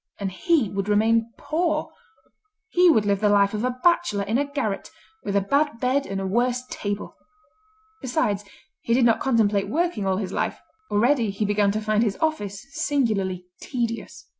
[0.19, 1.91] And he would remain poor;
[2.69, 4.89] he would live the life of a bachelor in a garret,
[5.23, 7.15] with a bad bed and a worse table.
[8.01, 8.43] Besides,
[8.81, 10.59] he did not contemplate working all his life;
[10.89, 14.25] already he began to find his office singularly tedious.